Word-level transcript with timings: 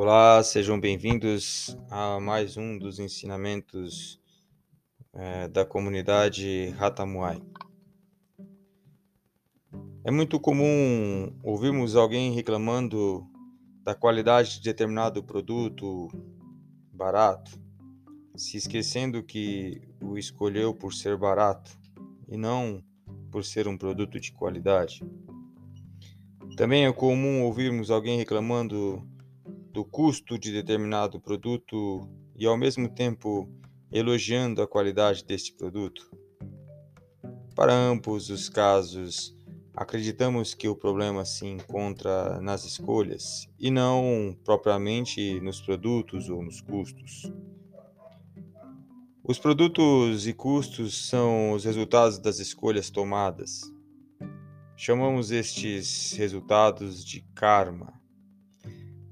Olá, 0.00 0.40
sejam 0.44 0.78
bem-vindos 0.78 1.76
a 1.90 2.20
mais 2.20 2.56
um 2.56 2.78
dos 2.78 3.00
ensinamentos 3.00 4.20
é, 5.12 5.48
da 5.48 5.64
comunidade 5.64 6.68
Ratamuai. 6.78 7.42
É 10.04 10.10
muito 10.12 10.38
comum 10.38 11.36
ouvirmos 11.42 11.96
alguém 11.96 12.32
reclamando 12.32 13.26
da 13.82 13.92
qualidade 13.92 14.58
de 14.58 14.62
determinado 14.62 15.20
produto 15.20 16.06
barato, 16.92 17.60
se 18.36 18.56
esquecendo 18.56 19.20
que 19.20 19.82
o 20.00 20.16
escolheu 20.16 20.72
por 20.72 20.94
ser 20.94 21.16
barato 21.16 21.76
e 22.28 22.36
não 22.36 22.84
por 23.32 23.44
ser 23.44 23.66
um 23.66 23.76
produto 23.76 24.20
de 24.20 24.30
qualidade. 24.30 25.02
Também 26.56 26.86
é 26.86 26.92
comum 26.92 27.42
ouvirmos 27.42 27.90
alguém 27.90 28.16
reclamando 28.16 29.04
do 29.78 29.84
custo 29.84 30.36
de 30.36 30.52
determinado 30.52 31.20
produto 31.20 32.10
e 32.34 32.44
ao 32.44 32.56
mesmo 32.56 32.88
tempo 32.88 33.48
elogiando 33.92 34.60
a 34.60 34.66
qualidade 34.66 35.24
deste 35.24 35.54
produto. 35.54 36.10
Para 37.54 37.72
ambos 37.72 38.28
os 38.28 38.48
casos, 38.48 39.36
acreditamos 39.72 40.52
que 40.52 40.66
o 40.66 40.74
problema 40.74 41.24
se 41.24 41.46
encontra 41.46 42.40
nas 42.40 42.64
escolhas 42.64 43.48
e 43.56 43.70
não 43.70 44.36
propriamente 44.44 45.40
nos 45.40 45.60
produtos 45.60 46.28
ou 46.28 46.42
nos 46.42 46.60
custos. 46.60 47.32
Os 49.22 49.38
produtos 49.38 50.26
e 50.26 50.32
custos 50.32 51.06
são 51.06 51.52
os 51.52 51.64
resultados 51.64 52.18
das 52.18 52.40
escolhas 52.40 52.90
tomadas. 52.90 53.60
Chamamos 54.76 55.30
estes 55.30 56.14
resultados 56.14 57.04
de 57.04 57.20
karma 57.32 57.97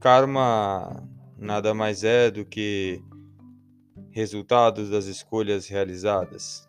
Karma 0.00 1.08
nada 1.38 1.74
mais 1.74 2.04
é 2.04 2.30
do 2.30 2.44
que 2.44 3.02
resultados 4.10 4.90
das 4.90 5.06
escolhas 5.06 5.68
realizadas. 5.68 6.68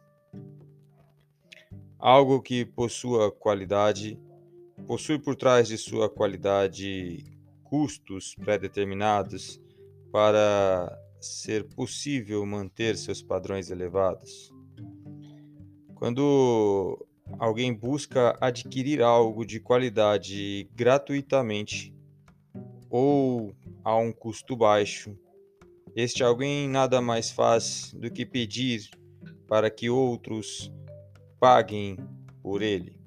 Algo 2.00 2.42
que 2.42 2.66
possua 2.66 3.31
qualidade, 3.31 4.20
possui 4.86 5.20
por 5.20 5.36
trás 5.36 5.67
de 5.67 5.78
sua 5.78 6.09
qualidade 6.09 7.25
custos 7.64 8.36
pré-determinados 8.36 9.61
para 10.11 10.98
ser 11.20 11.64
possível 11.64 12.45
manter 12.45 12.95
seus 12.95 13.22
padrões 13.22 13.70
elevados. 13.70 14.53
Quando 15.95 17.05
alguém 17.39 17.73
busca 17.73 18.38
adquirir 18.39 19.02
algo 19.02 19.45
de 19.45 19.59
qualidade 19.59 20.70
gratuitamente, 20.75 21.97
ou 22.90 23.54
a 23.84 23.96
um 23.98 24.12
custo 24.12 24.56
baixo. 24.56 25.18
Este 25.96 26.24
alguém 26.24 26.68
nada 26.70 27.02
mais 27.02 27.32
faz 27.32 27.94
do 27.94 28.12
que 28.12 28.26
pedir 28.26 28.90
para 29.48 29.70
que 29.70 29.90
outros 29.90 30.72
paguem 31.40 31.98
por 32.42 32.62
ele. 32.62 32.98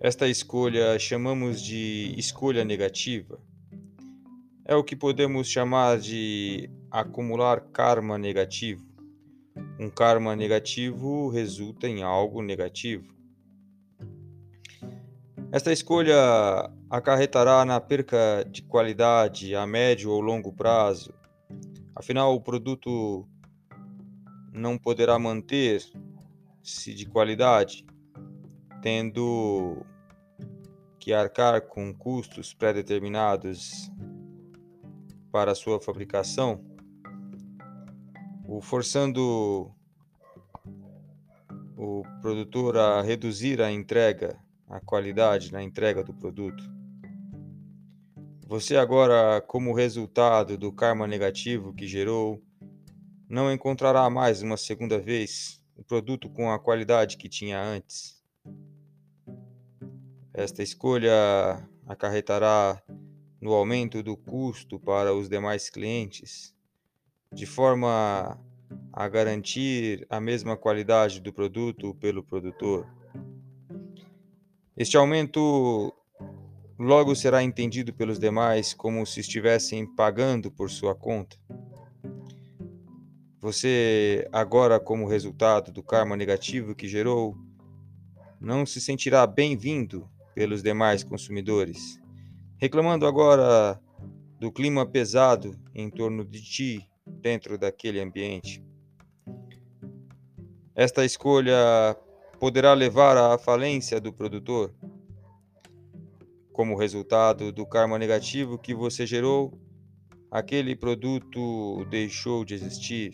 Esta 0.00 0.28
escolha 0.28 0.98
chamamos 0.98 1.60
de 1.60 2.14
escolha 2.16 2.64
negativa. 2.64 3.40
É 4.64 4.74
o 4.76 4.84
que 4.84 4.94
podemos 4.94 5.48
chamar 5.48 5.98
de 5.98 6.70
acumular 6.90 7.60
karma 7.72 8.16
negativo. 8.16 8.86
Um 9.80 9.90
karma 9.90 10.36
negativo 10.36 11.28
resulta 11.28 11.88
em 11.88 12.02
algo 12.02 12.42
negativo. 12.42 13.12
Esta 15.50 15.72
escolha 15.72 16.70
acarretará 16.90 17.64
na 17.64 17.80
perca 17.80 18.44
de 18.50 18.62
qualidade 18.62 19.54
a 19.54 19.66
médio 19.66 20.10
ou 20.10 20.20
longo 20.20 20.52
prazo. 20.52 21.12
Afinal, 21.94 22.34
o 22.34 22.40
produto 22.40 23.28
não 24.52 24.78
poderá 24.78 25.18
manter-se 25.18 26.94
de 26.94 27.06
qualidade, 27.06 27.84
tendo 28.80 29.84
que 30.98 31.12
arcar 31.12 31.62
com 31.62 31.92
custos 31.92 32.54
pré-determinados 32.54 33.90
para 35.30 35.54
sua 35.54 35.80
fabricação, 35.80 36.64
o 38.46 38.60
forçando 38.60 39.70
o 41.76 42.02
produtor 42.20 42.76
a 42.76 43.02
reduzir 43.02 43.60
a 43.60 43.70
entrega 43.70 44.38
a 44.68 44.80
qualidade 44.80 45.52
na 45.52 45.62
entrega 45.62 46.02
do 46.02 46.12
produto. 46.12 46.77
Você 48.48 48.78
agora, 48.78 49.42
como 49.42 49.74
resultado 49.74 50.56
do 50.56 50.72
karma 50.72 51.06
negativo 51.06 51.74
que 51.74 51.86
gerou, 51.86 52.42
não 53.28 53.52
encontrará 53.52 54.08
mais 54.08 54.40
uma 54.40 54.56
segunda 54.56 54.98
vez 54.98 55.62
o 55.76 55.84
produto 55.84 56.30
com 56.30 56.50
a 56.50 56.58
qualidade 56.58 57.18
que 57.18 57.28
tinha 57.28 57.62
antes. 57.62 58.24
Esta 60.32 60.62
escolha 60.62 61.12
acarretará 61.86 62.82
no 63.38 63.52
aumento 63.52 64.02
do 64.02 64.16
custo 64.16 64.80
para 64.80 65.12
os 65.12 65.28
demais 65.28 65.68
clientes, 65.68 66.56
de 67.30 67.44
forma 67.44 68.42
a 68.90 69.08
garantir 69.10 70.06
a 70.08 70.18
mesma 70.22 70.56
qualidade 70.56 71.20
do 71.20 71.34
produto 71.34 71.94
pelo 71.96 72.24
produtor. 72.24 72.88
Este 74.74 74.96
aumento 74.96 75.92
logo 76.78 77.14
será 77.16 77.42
entendido 77.42 77.92
pelos 77.92 78.18
demais 78.18 78.72
como 78.72 79.04
se 79.04 79.20
estivessem 79.20 79.84
pagando 79.84 80.50
por 80.50 80.70
sua 80.70 80.94
conta. 80.94 81.36
Você, 83.40 84.28
agora, 84.32 84.78
como 84.78 85.08
resultado 85.08 85.72
do 85.72 85.82
karma 85.82 86.16
negativo 86.16 86.74
que 86.74 86.88
gerou, 86.88 87.36
não 88.40 88.64
se 88.64 88.80
sentirá 88.80 89.26
bem-vindo 89.26 90.08
pelos 90.34 90.62
demais 90.62 91.02
consumidores, 91.02 92.00
reclamando 92.58 93.06
agora 93.06 93.80
do 94.38 94.52
clima 94.52 94.86
pesado 94.86 95.58
em 95.74 95.90
torno 95.90 96.24
de 96.24 96.40
ti 96.42 96.88
dentro 97.06 97.58
daquele 97.58 98.00
ambiente. 98.00 98.64
Esta 100.74 101.04
escolha 101.04 101.56
poderá 102.38 102.72
levar 102.72 103.16
à 103.16 103.36
falência 103.36 104.00
do 104.00 104.12
produtor. 104.12 104.72
Como 106.58 106.74
resultado 106.74 107.52
do 107.52 107.64
karma 107.64 107.96
negativo 108.00 108.58
que 108.58 108.74
você 108.74 109.06
gerou, 109.06 109.56
aquele 110.28 110.74
produto 110.74 111.84
deixou 111.84 112.44
de 112.44 112.52
existir, 112.52 113.12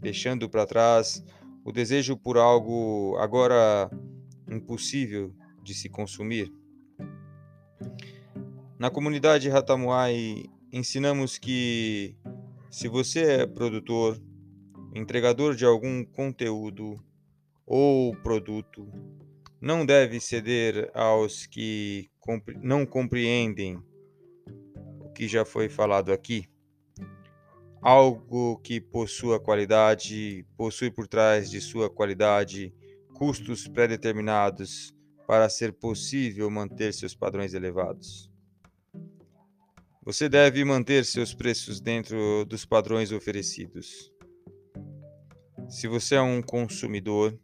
deixando 0.00 0.50
para 0.50 0.66
trás 0.66 1.24
o 1.64 1.70
desejo 1.70 2.16
por 2.16 2.36
algo 2.36 3.16
agora 3.20 3.88
impossível 4.50 5.32
de 5.62 5.72
se 5.72 5.88
consumir. 5.88 6.52
Na 8.76 8.90
comunidade 8.90 9.48
Ratamuai, 9.48 10.46
ensinamos 10.72 11.38
que 11.38 12.16
se 12.72 12.88
você 12.88 13.42
é 13.42 13.46
produtor, 13.46 14.20
entregador 14.96 15.54
de 15.54 15.64
algum 15.64 16.04
conteúdo 16.04 17.00
ou 17.64 18.16
produto 18.16 18.90
não 19.60 19.84
deve 19.84 20.18
ceder 20.20 20.90
aos 20.94 21.44
que 21.46 22.10
não 22.62 22.86
compreendem 22.86 23.78
o 25.00 25.10
que 25.12 25.28
já 25.28 25.44
foi 25.44 25.68
falado 25.68 26.12
aqui. 26.12 26.48
Algo 27.82 28.58
que 28.58 28.80
possua 28.80 29.38
qualidade 29.38 30.46
possui 30.56 30.90
por 30.90 31.06
trás 31.06 31.50
de 31.50 31.60
sua 31.60 31.90
qualidade 31.90 32.74
custos 33.14 33.68
pré-determinados 33.68 34.94
para 35.26 35.48
ser 35.48 35.72
possível 35.72 36.50
manter 36.50 36.94
seus 36.94 37.14
padrões 37.14 37.52
elevados. 37.52 38.30
Você 40.02 40.28
deve 40.28 40.64
manter 40.64 41.04
seus 41.04 41.34
preços 41.34 41.80
dentro 41.80 42.44
dos 42.46 42.64
padrões 42.64 43.12
oferecidos. 43.12 44.10
Se 45.68 45.86
você 45.86 46.14
é 46.14 46.20
um 46.20 46.42
consumidor, 46.42 47.38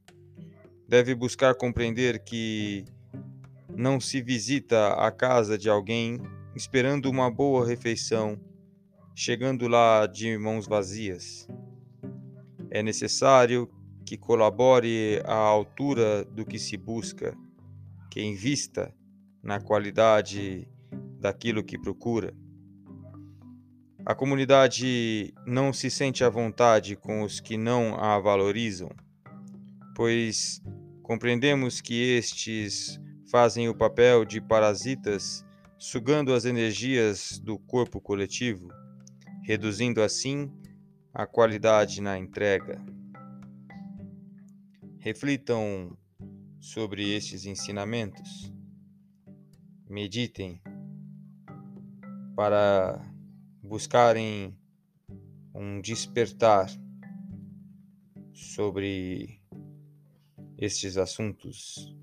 deve 0.89 1.15
buscar 1.15 1.55
compreender 1.55 2.21
que 2.21 2.85
não 3.77 4.01
se 4.01 4.23
visita 4.23 4.95
a 4.95 5.11
casa 5.11 5.59
de 5.59 5.69
alguém 5.69 6.21
esperando 6.55 7.11
uma 7.11 7.31
boa 7.31 7.67
refeição, 7.67 8.41
chegando 9.15 9.69
lá 9.69 10.07
de 10.07 10.39
mãos 10.39 10.67
vazias. 10.67 11.47
É 12.71 12.83
necessário 12.83 13.71
que 14.05 14.17
colabore 14.17 15.21
à 15.25 15.35
altura 15.35 16.25
do 16.25 16.47
que 16.47 16.59
se 16.59 16.77
busca, 16.77 17.37
que 18.11 18.23
invista 18.23 18.95
na 19.43 19.61
qualidade 19.61 20.69
daquilo 21.21 21.65
que 21.65 21.79
procura. 21.79 22.33
A 24.05 24.15
comunidade 24.15 25.35
não 25.45 25.73
se 25.73 25.91
sente 25.91 26.23
à 26.23 26.31
vontade 26.31 26.95
com 26.95 27.23
os 27.23 27.41
que 27.41 27.57
não 27.57 27.97
a 27.97 28.19
valorizam, 28.21 28.89
pois 29.97 30.63
Compreendemos 31.07 31.81
que 31.81 32.17
estes 32.17 33.01
fazem 33.31 33.69
o 33.69 33.75
papel 33.77 34.25
de 34.25 34.41
parasitas 34.41 35.47
sugando 35.79 36.35
as 36.35 36.45
energias 36.45 37.39
do 37.39 37.61
corpo 37.61 38.01
coletivo, 38.01 38.67
reduzindo 39.45 40.03
assim 40.03 40.51
a 41.15 41.25
qualidade 41.29 42.03
na 42.03 42.19
entrega. 42.19 42.85
Reflitam 44.99 45.97
sobre 46.59 47.15
estes 47.15 47.47
ensinamentos, 47.47 48.53
meditem 49.89 50.61
para 52.35 53.01
buscarem 53.63 54.59
um 55.55 55.81
despertar 55.81 56.67
sobre 58.33 59.41
estes 60.59 60.97
assuntos 60.97 61.95